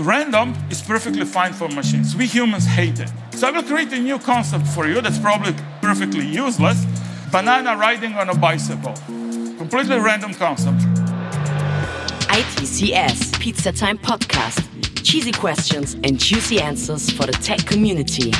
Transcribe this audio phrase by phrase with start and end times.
[0.00, 2.16] Random is perfectly fine for machines.
[2.16, 3.12] We humans hate it.
[3.30, 6.84] So I will create a new concept for you that's probably perfectly useless.
[7.30, 8.94] Banana riding on a bicycle.
[9.56, 10.80] Completely random concept.
[12.28, 14.64] ITCS Pizza Time Podcast.
[15.04, 18.32] Cheesy questions and juicy answers for the tech community.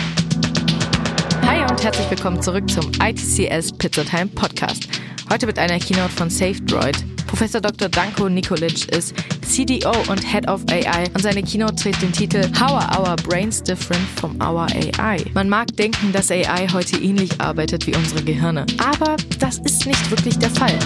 [1.43, 4.89] Hi und herzlich willkommen zurück zum ITCS Pizza Time Podcast.
[5.31, 7.14] Heute mit einer Keynote von Savedroid.
[7.35, 7.89] Professor Dr.
[7.89, 12.71] Danko Nikolic ist CDO und Head of AI und seine Keynote trägt den Titel How
[12.71, 15.25] are our brains different from our AI?
[15.35, 20.13] Man mag denken, dass AI heute ähnlich arbeitet wie unsere Gehirne, aber das ist nicht
[20.13, 20.79] wirklich der Fall.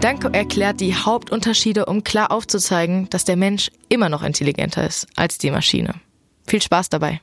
[0.00, 5.38] Danko erklärt die Hauptunterschiede, um klar aufzuzeigen, dass der Mensch immer noch intelligenter ist als
[5.38, 5.94] die Maschine.
[6.48, 7.20] Viel Spaß dabei.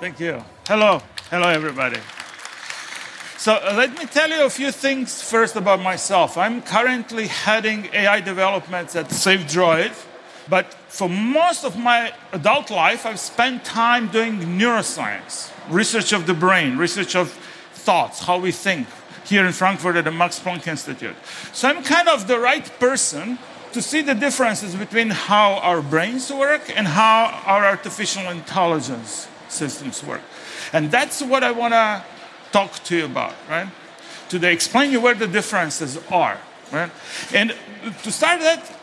[0.00, 0.36] Thank you.
[0.66, 1.02] Hello.
[1.28, 1.98] Hello, everybody.
[3.40, 6.36] So uh, let me tell you a few things first about myself.
[6.36, 9.92] I'm currently heading AI developments at Savedroid,
[10.50, 16.34] but for most of my adult life, I've spent time doing neuroscience, research of the
[16.34, 17.30] brain, research of
[17.72, 18.86] thoughts, how we think,
[19.24, 21.16] here in Frankfurt at the Max Planck Institute.
[21.54, 23.38] So I'm kind of the right person
[23.72, 30.04] to see the differences between how our brains work and how our artificial intelligence systems
[30.04, 30.20] work.
[30.74, 32.04] And that's what I want to
[32.52, 33.68] talk to you about, right?
[34.28, 36.38] Today, explain you where the differences are,
[36.72, 36.90] right?
[37.34, 37.54] And
[38.02, 38.78] to start that,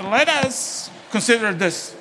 [0.00, 1.96] let us consider this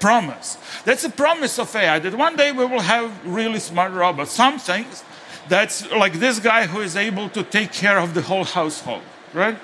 [0.00, 0.58] promise.
[0.84, 4.32] That's a promise of AI that one day we will have really smart robots.
[4.32, 5.02] Some things
[5.48, 9.58] that's like this guy who is able to take care of the whole household, right?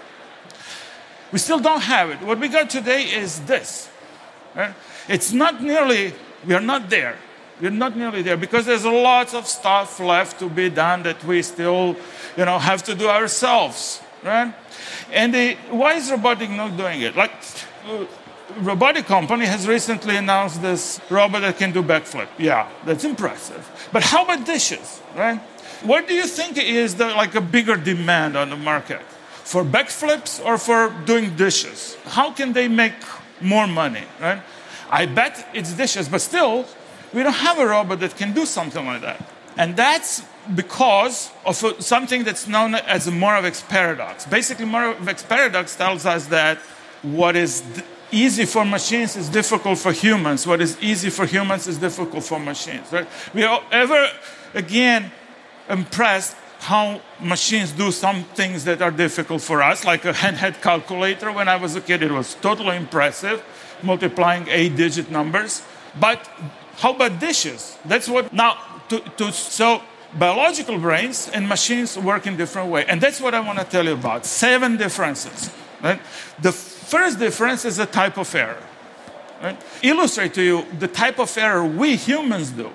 [1.32, 2.20] We still don't have it.
[2.22, 3.88] What we got today is this.
[4.54, 4.74] Right?
[5.08, 6.12] It's not nearly,
[6.46, 7.16] we are not there.
[7.60, 11.42] We're not nearly there because there's lots of stuff left to be done that we
[11.42, 11.96] still,
[12.36, 14.54] you know, have to do ourselves, right?
[15.12, 17.16] And the, why is robotic not doing it?
[17.16, 17.32] Like,
[17.86, 18.06] uh,
[18.58, 22.28] robotic company has recently announced this robot that can do backflip.
[22.38, 23.88] Yeah, that's impressive.
[23.92, 25.40] But how about dishes, right?
[25.82, 29.02] What do you think is the, like a bigger demand on the market?
[29.44, 31.96] For backflips or for doing dishes?
[32.06, 32.94] How can they make
[33.40, 34.42] more money, right?
[34.90, 36.66] I bet it's dishes, but still,
[37.12, 39.28] we don't have a robot that can do something like that.
[39.56, 40.22] And that's
[40.54, 44.24] because of something that's known as the Moravec's paradox.
[44.26, 46.58] Basically, Moravec's paradox tells us that
[47.02, 47.62] what is
[48.12, 50.46] easy for machines is difficult for humans.
[50.46, 52.92] What is easy for humans is difficult for machines.
[52.92, 53.06] Right?
[53.34, 54.08] We are ever
[54.54, 55.12] again
[55.68, 61.32] impressed how machines do some things that are difficult for us, like a handheld calculator.
[61.32, 63.42] When I was a kid, it was totally impressive,
[63.82, 65.62] multiplying eight-digit numbers.
[65.98, 66.28] But
[66.80, 67.76] how about dishes?
[67.84, 68.56] That's what now
[68.88, 69.82] to, to so
[70.18, 73.84] biological brains and machines work in different way, and that's what I want to tell
[73.84, 74.24] you about.
[74.24, 75.50] Seven differences.
[75.82, 76.00] Right?
[76.40, 78.62] The first difference is the type of error.
[79.42, 79.60] Right?
[79.82, 82.70] Illustrate to you the type of error we humans do.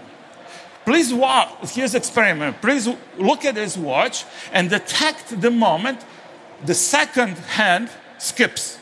[0.85, 1.71] Please watch.
[1.71, 2.61] Here's experiment.
[2.61, 4.23] Please look at this watch
[4.53, 6.05] and detect the moment
[6.63, 7.89] the second hand
[8.19, 8.77] skips.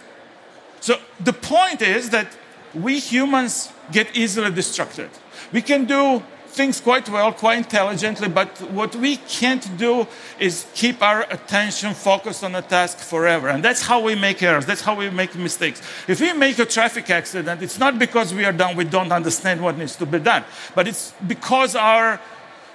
[0.81, 2.27] So the point is that
[2.73, 5.09] we humans get easily distracted.
[5.51, 6.23] We can do
[6.53, 10.07] things quite well, quite intelligently, but what we can't do
[10.39, 13.49] is keep our attention focused on a task forever.
[13.49, 15.81] And that's how we make errors, that's how we make mistakes.
[16.07, 19.61] If we make a traffic accident, it's not because we are done, we don't understand
[19.61, 20.43] what needs to be done,
[20.75, 22.21] but it's because our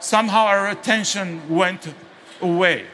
[0.00, 1.92] somehow our attention went
[2.40, 2.84] away.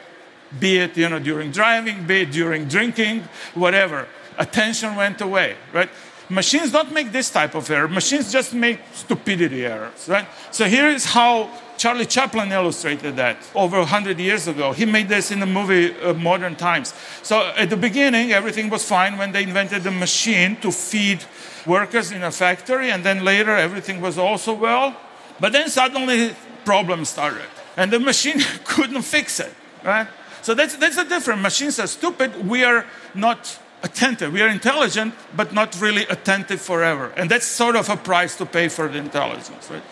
[0.59, 3.23] Be it you know during driving, be it during drinking,
[3.55, 4.07] whatever.
[4.37, 5.89] Attention went away, right?
[6.29, 7.87] Machines don't make this type of error.
[7.87, 10.27] Machines just make stupidity errors, right?
[10.51, 14.71] So here is how Charlie Chaplin illustrated that over 100 years ago.
[14.71, 16.93] He made this in the movie uh, Modern Times.
[17.21, 21.23] So at the beginning, everything was fine when they invented the machine to feed
[21.65, 24.95] workers in a factory, and then later everything was also well.
[25.39, 29.53] But then suddenly problems started, and the machine couldn't fix it,
[29.83, 30.07] right?
[30.41, 31.41] So that's, that's the difference.
[31.41, 32.47] Machines are stupid.
[32.47, 34.33] We are not attentive.
[34.33, 37.13] We are intelligent, but not really attentive forever.
[37.17, 39.83] And that's sort of a price to pay for the intelligence, right?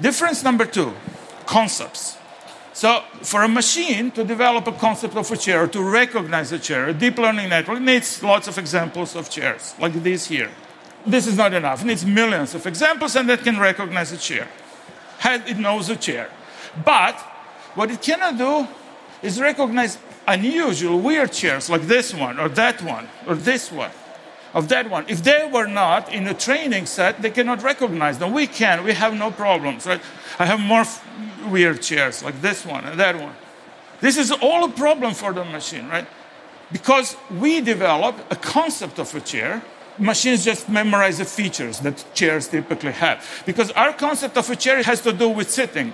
[0.00, 0.92] Difference number two
[1.46, 2.16] concepts.
[2.72, 6.88] So, for a machine to develop a concept of a chair, to recognize a chair,
[6.88, 10.50] a deep learning network needs lots of examples of chairs, like these here.
[11.06, 11.82] This is not enough.
[11.82, 14.48] It needs millions of examples, and that can recognize a chair.
[15.24, 16.28] It knows a chair.
[16.84, 17.18] But
[17.74, 18.68] what it cannot do
[19.22, 23.90] is recognize unusual, weird chairs like this one or that one or this one
[24.56, 25.04] of that one.
[25.06, 28.32] If they were not in a training set, they cannot recognize them.
[28.32, 30.00] We can, we have no problems, right?
[30.38, 31.04] I have more f-
[31.46, 33.34] weird chairs like this one and that one.
[34.00, 36.06] This is all a problem for the machine, right?
[36.72, 39.62] Because we develop a concept of a chair,
[39.98, 43.42] machines just memorize the features that chairs typically have.
[43.44, 45.92] Because our concept of a chair has to do with sitting.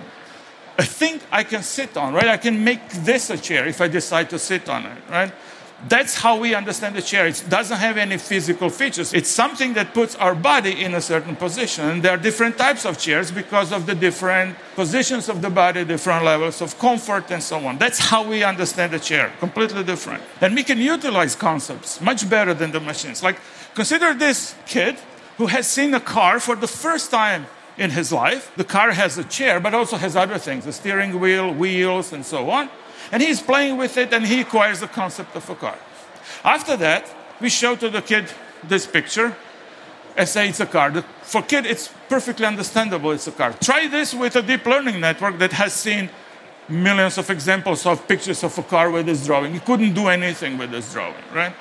[0.77, 2.27] A thing I can sit on, right?
[2.27, 5.31] I can make this a chair if I decide to sit on it, right?
[5.87, 7.27] That's how we understand the chair.
[7.27, 9.13] It doesn't have any physical features.
[9.13, 11.85] It's something that puts our body in a certain position.
[11.89, 15.83] And there are different types of chairs because of the different positions of the body,
[15.83, 17.77] different levels of comfort, and so on.
[17.77, 20.23] That's how we understand the chair, completely different.
[20.39, 23.21] And we can utilize concepts much better than the machines.
[23.21, 23.37] Like,
[23.75, 24.95] consider this kid
[25.37, 27.45] who has seen a car for the first time
[27.77, 28.51] in his life.
[28.55, 32.25] The car has a chair, but also has other things a steering wheel, wheels, and
[32.25, 32.69] so on.
[33.11, 35.77] And he's playing with it and he acquires the concept of a car.
[36.43, 37.09] After that,
[37.39, 38.31] we show to the kid
[38.63, 39.35] this picture
[40.15, 40.91] and say it's a car.
[41.21, 43.53] For kid, it's perfectly understandable it's a car.
[43.53, 46.09] Try this with a deep learning network that has seen
[46.69, 49.55] millions of examples of pictures of a car with this drawing.
[49.55, 51.53] It couldn't do anything with this drawing, right?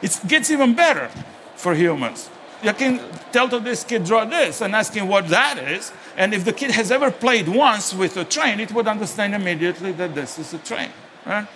[0.00, 1.10] It gets even better
[1.56, 2.30] for humans.
[2.62, 3.00] You can
[3.30, 5.92] tell to this kid, draw this, and ask him what that is.
[6.16, 9.92] And if the kid has ever played once with a train, it would understand immediately
[9.92, 10.90] that this is a train,
[11.24, 11.46] right?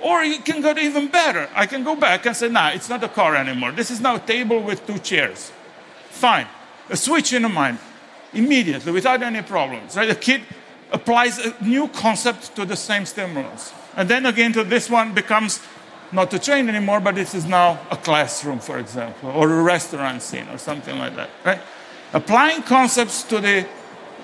[0.00, 1.48] Or you can go even better.
[1.54, 3.72] I can go back and say, nah, it's not a car anymore.
[3.72, 5.52] This is now a table with two chairs.
[6.10, 6.46] Fine.
[6.88, 7.78] A switch in the mind
[8.32, 10.08] immediately without any problems, right?
[10.08, 10.42] The kid
[10.92, 13.72] applies a new concept to the same stimulus.
[13.96, 15.60] And then again, to this one becomes
[16.12, 20.22] not a train anymore, but this is now a classroom, for example, or a restaurant
[20.22, 21.60] scene or something like that, right?
[22.12, 23.66] Applying concepts to the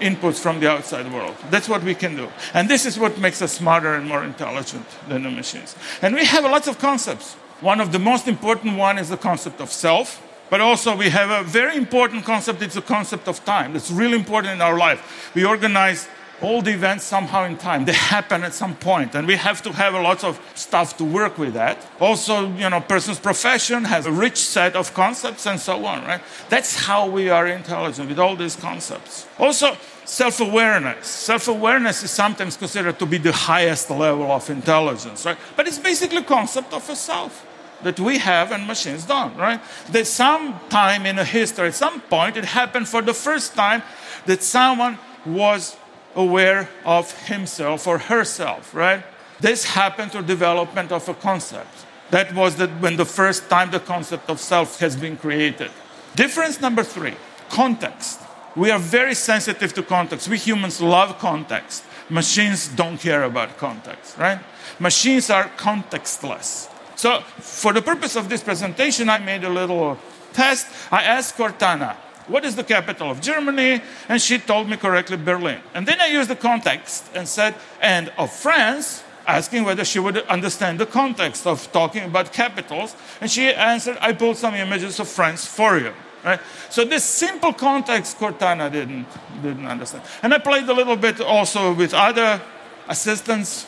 [0.00, 1.37] inputs from the outside world.
[1.50, 2.29] That's what we can do.
[2.55, 5.76] And this is what makes us smarter and more intelligent than the machines.
[6.00, 7.34] And we have lots of concepts.
[7.61, 10.20] One of the most important one is the concept of self,
[10.50, 13.73] but also we have a very important concept, it's the concept of time.
[13.73, 15.32] That's really important in our life.
[15.35, 16.08] We organize
[16.42, 17.84] all the events somehow in time.
[17.84, 21.04] They happen at some point, and we have to have a lot of stuff to
[21.04, 21.78] work with that.
[22.00, 26.20] Also, you know, person's profession has a rich set of concepts and so on, right?
[26.48, 29.26] That's how we are intelligent with all these concepts.
[29.38, 31.06] Also, self-awareness.
[31.06, 35.38] Self-awareness is sometimes considered to be the highest level of intelligence, right?
[35.56, 37.46] But it's basically a concept of a self
[37.82, 39.60] that we have and machines don't, right?
[39.90, 43.82] That some time in a history, at some point, it happened for the first time
[44.26, 45.76] that someone was
[46.14, 49.03] aware of himself or herself, right?
[49.41, 51.87] This happened to development of a concept.
[52.11, 55.70] That was the, when the first time the concept of self has been created.
[56.14, 57.14] Difference number three
[57.49, 58.20] context.
[58.55, 60.29] We are very sensitive to context.
[60.29, 61.85] We humans love context.
[62.11, 64.38] Machines don't care about context, right?
[64.79, 66.69] Machines are contextless.
[66.97, 69.99] So, for the purpose of this presentation, I made a little
[70.32, 70.67] test.
[70.93, 71.97] I asked Cortana,
[72.28, 73.82] what is the capital of Germany?
[74.08, 75.60] And she told me correctly Berlin.
[75.74, 80.19] And then I used the context and said, and of France, asking whether she would
[80.26, 82.96] understand the context of talking about capitals.
[83.20, 85.92] And she answered, I pulled some images of France for you.
[86.24, 86.40] Right?
[86.70, 89.06] So this simple context Cortana didn't,
[89.42, 90.04] didn't understand.
[90.22, 92.40] And I played a little bit also with other
[92.88, 93.66] assistants.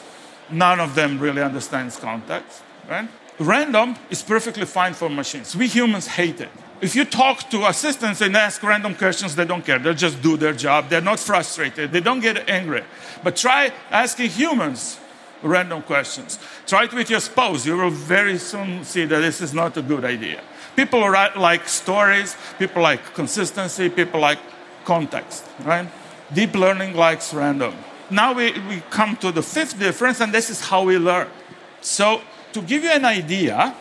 [0.50, 2.62] None of them really understands context.
[2.88, 3.08] Right?
[3.38, 5.56] Random is perfectly fine for machines.
[5.56, 6.50] We humans hate it.
[6.80, 9.78] If you talk to assistants and ask random questions, they don't care.
[9.78, 10.88] They just do their job.
[10.88, 11.92] They're not frustrated.
[11.92, 12.82] They don't get angry.
[13.22, 14.98] But try asking humans
[15.42, 16.38] random questions.
[16.66, 17.64] Try it with your spouse.
[17.64, 20.40] You will very soon see that this is not a good idea.
[20.76, 24.38] People like stories, people like consistency, people like
[24.84, 25.88] context, right?
[26.32, 27.74] Deep learning likes random.
[28.10, 31.28] Now we, we come to the fifth difference, and this is how we learn.
[31.81, 32.20] So,
[32.52, 33.74] to give you an idea,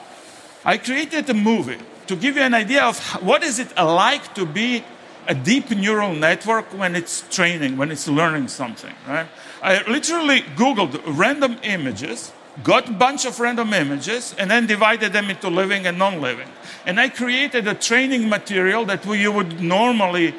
[0.63, 4.45] I created a movie to give you an idea of what is it like to
[4.45, 4.83] be
[5.27, 9.27] a deep neural network when it's training, when it's learning something, right?
[9.62, 12.33] I literally Googled random images,
[12.63, 16.48] got a bunch of random images, and then divided them into living and non-living.
[16.86, 20.36] And I created a training material that you would normally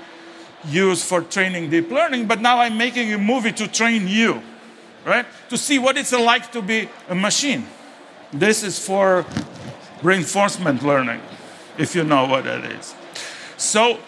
[0.66, 4.42] use for training deep learning, but now I'm making a movie to train you,
[5.06, 5.26] right?
[5.48, 7.66] To see what it's like to be a machine.
[8.32, 9.24] This is for
[10.02, 11.20] reinforcement learning
[11.78, 12.94] if you know what that is.
[13.56, 13.98] So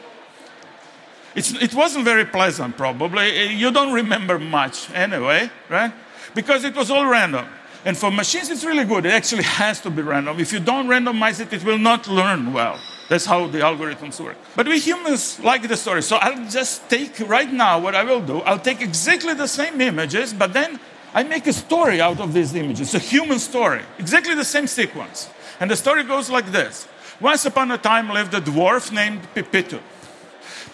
[1.37, 3.25] it wasn't very pleasant, probably.
[3.25, 5.93] Eh, you don't remember much anyway, right?
[6.35, 7.47] Because it was all random.
[7.85, 9.07] And for machines, it's really good.
[9.07, 10.41] It actually has to be random.
[10.41, 12.81] If you don't randomize it, it will not learn well.
[13.09, 14.37] That's how the algorithms work.
[14.57, 16.03] But we humans like the story.
[16.03, 18.41] So I'll just take right now what I will do.
[18.41, 20.81] I'll take exactly the same images, but then
[21.15, 25.31] I make a story out of these images, a human story, exactly the same sequence.
[25.61, 26.89] And the story goes like this
[27.21, 29.81] once upon a time lived a dwarf named Pipito.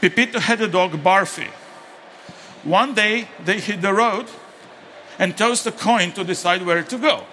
[0.00, 1.48] Pipito had a dog, Barfi.
[2.64, 4.26] One day they hit the road
[5.18, 7.24] and tossed a coin to decide where to go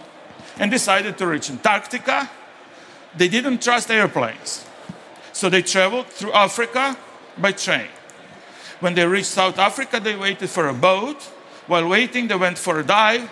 [0.58, 2.30] and decided to reach Antarctica.
[3.16, 4.66] They didn't trust airplanes.
[5.34, 6.98] So they traveled through Africa
[7.38, 7.88] by train.
[8.80, 11.22] When they reached South Africa, they waited for a boat.
[11.68, 13.30] While waiting, they went for a dive,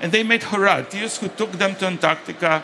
[0.00, 2.62] and they met Horatius, who took them to Antarctica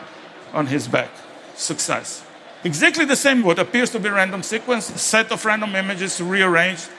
[0.53, 1.09] on his back.
[1.55, 2.24] Success.
[2.65, 6.89] Exactly the same, what appears to be random sequence, set of random images rearranged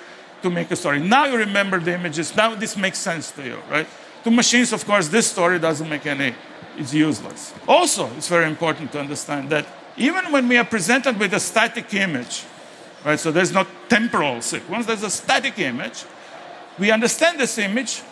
[0.40, 1.00] to make a story.
[1.00, 2.36] Now you remember the images.
[2.36, 3.88] Now this makes sense to you, right?
[4.22, 6.36] To machines, of course, this story doesn't make any,
[6.78, 7.52] it's useless.
[7.66, 11.92] Also, it's very important to understand that even when we are presented with a static
[11.94, 12.44] image,
[13.04, 16.04] right, so there's no temporal sequence, there's a static image,
[16.78, 18.02] we understand this image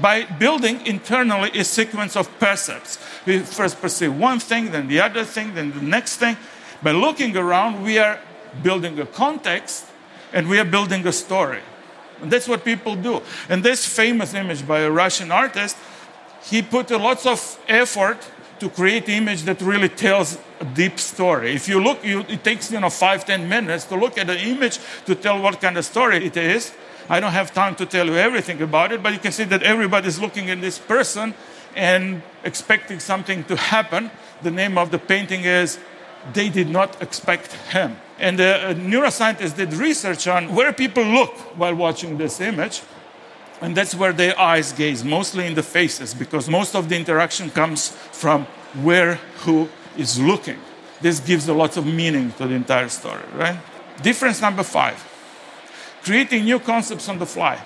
[0.00, 2.98] by building internally a sequence of percepts.
[3.26, 6.38] We first perceive one thing, then the other thing, then the next thing.
[6.82, 8.18] By looking around, we are
[8.62, 9.86] building a context
[10.32, 11.60] and we are building a story.
[12.20, 13.22] And that's what people do.
[13.48, 15.76] And this famous image by a Russian artist,
[16.44, 18.18] he put a lots of effort
[18.60, 21.54] to create an image that really tells a deep story.
[21.54, 24.38] If you look, you, it takes you know five, ten minutes to look at an
[24.38, 26.72] image to tell what kind of story it is.
[27.08, 29.64] I don't have time to tell you everything about it, but you can see that
[29.64, 31.34] everybody's looking at this person
[31.74, 34.10] and expecting something to happen.
[34.42, 35.78] The name of the painting is
[36.32, 37.96] They Did Not Expect Him.
[38.18, 42.82] And the uh, neuroscientists did research on where people look while watching this image.
[43.60, 47.50] And that's where their eyes gaze, mostly in the faces, because most of the interaction
[47.50, 48.44] comes from
[48.82, 50.58] where who is looking.
[51.00, 53.58] This gives a lot of meaning to the entire story, right?
[54.02, 55.08] Difference number five
[56.02, 57.58] creating new concepts on the fly.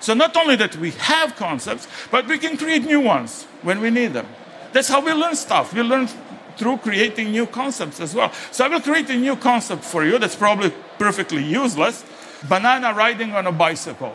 [0.00, 3.90] So not only that we have concepts, but we can create new ones when we
[3.90, 4.26] need them.
[4.72, 5.72] That's how we learn stuff.
[5.74, 6.08] We learn
[6.56, 8.32] through creating new concepts as well.
[8.50, 12.04] So I will create a new concept for you that's probably perfectly useless.
[12.48, 14.14] Banana riding on a bicycle.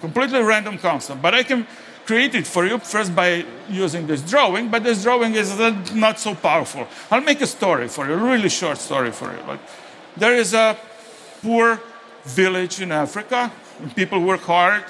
[0.00, 1.20] Completely random concept.
[1.20, 1.66] But I can
[2.06, 6.18] create it for you first by using this drawing, but this drawing is uh, not
[6.18, 6.86] so powerful.
[7.10, 9.42] I'll make a story for you, a really short story for you.
[9.46, 9.60] Like,
[10.16, 10.76] there is a
[11.42, 11.80] poor
[12.24, 13.52] village in Africa.
[13.94, 14.84] People work hard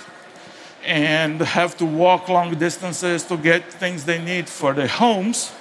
[0.86, 5.52] and have to walk long distances to get things they need for their homes.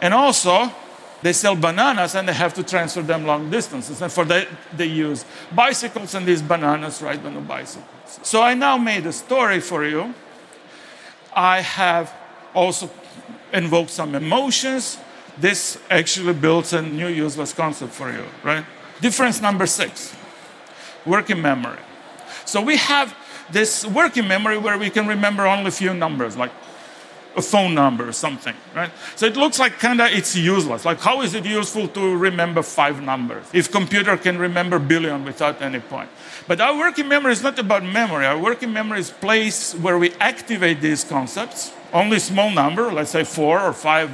[0.00, 0.70] And also,
[1.22, 4.00] they sell bananas and they have to transfer them long distances.
[4.00, 8.20] And for that, they use bicycles and these bananas ride on the bicycles.
[8.22, 10.14] So I now made a story for you.
[11.34, 12.12] I have
[12.54, 12.90] also
[13.52, 14.98] invoked some emotions.
[15.38, 18.64] This actually builds a new useless concept for you, right?
[19.00, 20.14] Difference number six
[21.06, 21.78] working memory.
[22.44, 23.16] So we have
[23.50, 26.50] this working memory where we can remember only a few numbers, like
[27.36, 28.90] a phone number or something, right?
[29.16, 30.84] So it looks like kind of it's useless.
[30.84, 35.62] Like how is it useful to remember five numbers if computer can remember billion without
[35.62, 36.10] any point?
[36.48, 38.26] But our working memory is not about memory.
[38.26, 43.24] Our working memory is place where we activate these concepts, only small number, let's say
[43.24, 44.10] four or five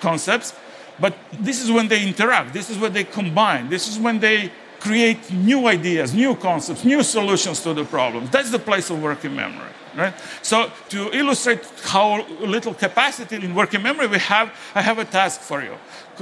[0.00, 0.54] concepts.
[0.98, 2.52] But this is when they interact.
[2.52, 3.68] This is when they combine.
[3.68, 4.52] This is when they
[4.84, 8.28] create new ideas, new concepts, new solutions to the problems.
[8.30, 9.72] That's the place of working memory.
[9.96, 10.14] Right?
[10.42, 15.40] So to illustrate how little capacity in working memory we have, I have a task
[15.40, 15.74] for you.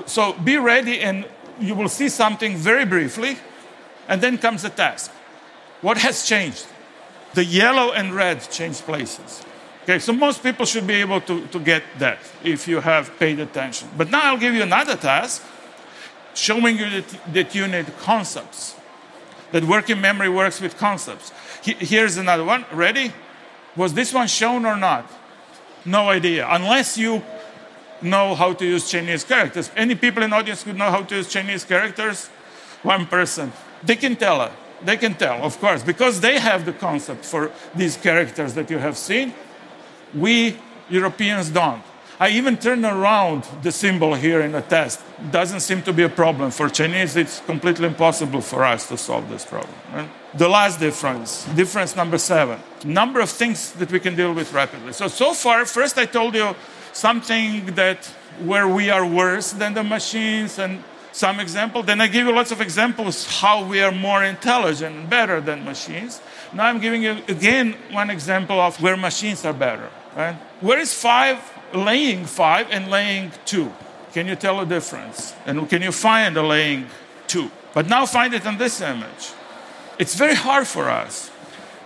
[0.07, 1.27] So be ready and
[1.59, 3.37] you will see something very briefly,
[4.09, 5.11] and then comes the task.
[5.81, 6.67] What has changed?
[7.35, 9.43] The yellow and red changed places.
[9.83, 13.41] Okay, so most people should be able to, to get that if you have paid
[13.41, 13.89] attention.
[13.97, 15.43] But now I'll give you another task
[16.35, 18.77] showing you that, that you need concepts,
[19.53, 21.33] that working memory works with concepts.
[21.63, 22.65] Here's another one.
[22.73, 23.13] Ready?
[23.77, 25.11] Was this one shown or not?
[25.85, 26.47] No idea.
[26.49, 27.23] Unless you
[28.01, 29.71] know how to use Chinese characters.
[29.77, 32.29] Any people in the audience who know how to use Chinese characters?
[32.83, 33.53] One person.
[33.83, 34.51] They can tell.
[34.85, 38.79] They can tell, of course, because they have the concept for these characters that you
[38.79, 39.33] have seen.
[40.13, 40.59] We
[40.91, 41.83] Europeans don't.
[42.23, 45.01] I even turned around the symbol here in the test.
[45.33, 46.53] Doesn't seem to be a problem.
[46.53, 49.75] For Chinese, it's completely impossible for us to solve this problem.
[49.93, 50.09] Right?
[50.33, 54.93] The last difference, difference number seven, number of things that we can deal with rapidly.
[54.93, 56.55] So, so far, first I told you
[56.93, 58.07] something that
[58.45, 61.83] where we are worse than the machines and some example.
[61.83, 65.65] Then I give you lots of examples how we are more intelligent and better than
[65.65, 66.21] machines.
[66.53, 69.91] Now I'm giving you again one example of where machines are better.
[70.15, 70.37] Right?
[70.61, 71.39] Where is five
[71.75, 73.73] laying five and laying two.
[74.13, 75.35] Can you tell a difference?
[75.47, 76.87] And can you find a laying
[77.27, 77.51] two?
[77.75, 79.33] But now find it in this image.
[79.99, 81.31] It's very hard for us.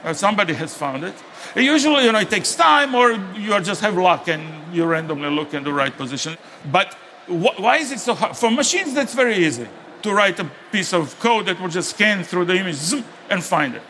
[0.04, 1.14] Uh, somebody has found it.
[1.54, 4.42] Usually, you know, it takes time, or you just have luck and
[4.74, 6.36] you randomly look in the right position.
[6.70, 6.94] But
[7.26, 8.36] wh- why is it so hard?
[8.36, 9.66] For machines, that's very easy
[10.02, 13.42] to write a piece of code that will just scan through the image zoom, and
[13.42, 13.82] find it.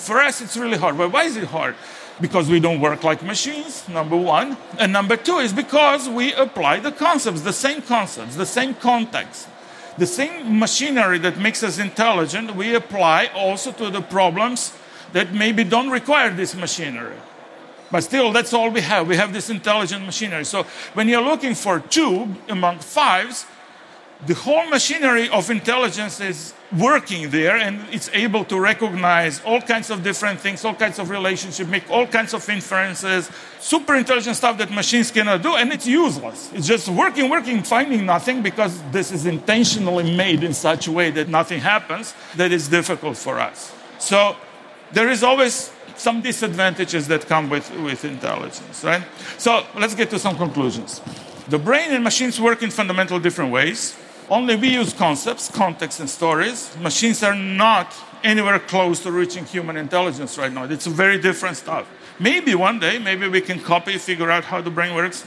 [0.00, 0.96] For us, it's really hard.
[0.98, 1.74] But why is it hard?
[2.20, 4.56] because we don't work like machines, number one.
[4.78, 9.48] And number two is because we apply the concepts, the same concepts, the same context,
[9.98, 14.76] the same machinery that makes us intelligent, we apply also to the problems
[15.12, 17.16] that maybe don't require this machinery.
[17.90, 19.08] But still, that's all we have.
[19.08, 20.44] We have this intelligent machinery.
[20.44, 20.62] So
[20.94, 23.46] when you're looking for two among fives,
[24.26, 29.90] the whole machinery of intelligence is working there and it's able to recognize all kinds
[29.90, 34.58] of different things, all kinds of relationships, make all kinds of inferences, super intelligent stuff
[34.58, 36.52] that machines cannot do, and it's useless.
[36.52, 41.10] It's just working, working, finding nothing because this is intentionally made in such a way
[41.12, 43.72] that nothing happens that is difficult for us.
[43.98, 44.36] So
[44.92, 49.02] there is always some disadvantages that come with, with intelligence, right?
[49.38, 51.00] So let's get to some conclusions.
[51.48, 53.96] The brain and machines work in fundamental different ways.
[54.30, 56.70] Only we use concepts, context, and stories.
[56.80, 60.64] Machines are not anywhere close to reaching human intelligence right now.
[60.64, 61.88] It's very different stuff.
[62.20, 65.26] Maybe one day, maybe we can copy, figure out how the brain works,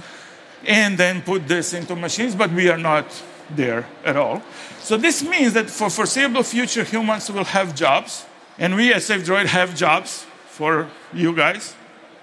[0.66, 3.06] and then put this into machines, but we are not
[3.50, 4.42] there at all.
[4.80, 8.26] So this means that for foreseeable future, humans will have jobs,
[8.58, 11.76] and we as Savedroid have jobs for you guys,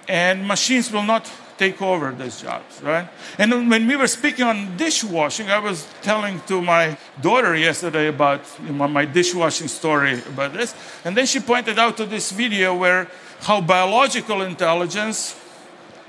[0.07, 3.07] and machines will not take over these jobs, right?
[3.37, 8.41] And when we were speaking on dishwashing, I was telling to my daughter yesterday about
[8.65, 10.73] you know, my dishwashing story about this,
[11.05, 13.07] and then she pointed out to this video where
[13.41, 15.39] how biological intelligence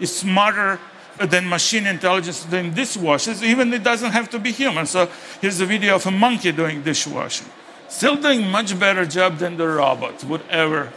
[0.00, 0.80] is smarter
[1.20, 4.86] than machine intelligence than dishwashers, even it doesn't have to be human.
[4.86, 5.10] So
[5.42, 7.48] here's a video of a monkey doing dishwashing.
[7.88, 10.90] Still doing much better job than the robot would ever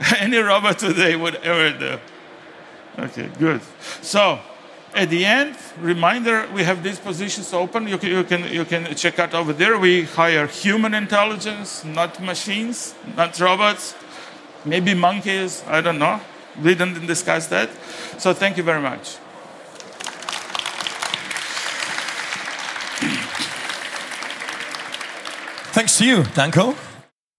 [0.18, 1.98] any robot today would ever do.
[2.98, 3.60] Okay, good.
[4.02, 4.38] So,
[4.94, 7.86] at the end, reminder, we have these positions open.
[7.88, 9.78] You can, you can, you can check out over there.
[9.78, 13.94] We hire human intelligence, not machines, not robots,
[14.64, 16.20] maybe monkeys, I don't know.
[16.62, 17.70] We didn't discuss that.
[18.18, 19.16] So, thank you very much.
[25.72, 26.74] Thanks to you, Danko.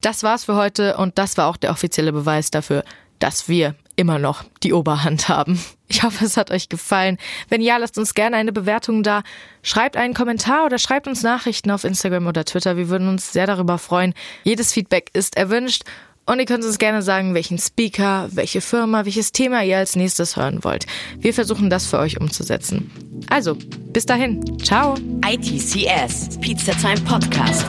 [0.02, 2.84] Das war's für heute und das war auch der offizielle Beweis dafür,
[3.20, 5.60] dass wir immer noch die Oberhand haben.
[5.88, 7.18] Ich hoffe, es hat euch gefallen.
[7.50, 9.24] Wenn ja, lasst uns gerne eine Bewertung da.
[9.62, 12.78] Schreibt einen Kommentar oder schreibt uns Nachrichten auf Instagram oder Twitter.
[12.78, 14.14] Wir würden uns sehr darüber freuen.
[14.44, 15.84] Jedes Feedback ist erwünscht.
[16.26, 20.38] Und ihr könnt uns gerne sagen, welchen Speaker, welche Firma, welches Thema ihr als nächstes
[20.38, 20.86] hören wollt.
[21.18, 22.92] Wir versuchen das für euch umzusetzen.
[23.30, 23.58] Also,
[23.92, 24.60] bis dahin.
[24.60, 24.96] Ciao.
[25.26, 27.66] ITCS, Pizza Time Podcast.